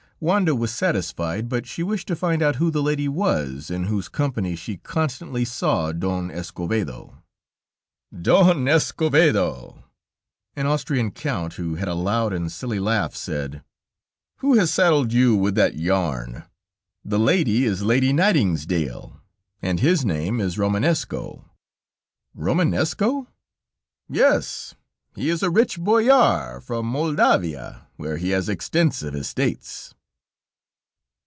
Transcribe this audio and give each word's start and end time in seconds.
Wanda 0.23 0.53
was 0.53 0.71
satisfied, 0.71 1.49
but 1.49 1.65
she 1.65 1.81
wished 1.81 2.07
to 2.07 2.15
find 2.15 2.43
out 2.43 2.57
who 2.57 2.69
the 2.69 2.83
lady 2.83 3.07
was, 3.07 3.71
in 3.71 3.85
whose 3.85 4.07
company 4.07 4.55
she 4.55 4.77
constantly 4.77 5.43
saw 5.43 5.91
Don 5.91 6.29
Escovedo. 6.29 7.23
"Don 8.13 8.67
Escovedo." 8.67 9.83
An 10.55 10.67
Austrian 10.67 11.09
count, 11.09 11.53
who 11.55 11.73
had 11.73 11.87
a 11.87 11.95
loud 11.95 12.33
and 12.33 12.51
silly 12.51 12.79
laugh, 12.79 13.15
said: 13.15 13.63
"Who 14.41 14.53
has 14.59 14.71
saddled 14.71 15.11
you 15.11 15.35
with 15.35 15.55
that 15.55 15.77
yarn? 15.77 16.43
The 17.03 17.17
lady 17.17 17.65
is 17.65 17.81
Lady 17.81 18.13
Nitingsdale, 18.13 19.19
and 19.59 19.79
his 19.79 20.05
name 20.05 20.39
is 20.39 20.55
Romanesco." 20.59 21.49
"Romanesco?" 22.37 23.25
"Yes, 24.07 24.75
he 25.15 25.29
is 25.31 25.41
a 25.41 25.49
rich 25.49 25.79
Boyar 25.79 26.61
from 26.61 26.85
Moldavia, 26.85 27.87
where 27.95 28.17
he 28.17 28.29
has 28.29 28.49
extensive 28.49 29.15
estates." 29.15 29.95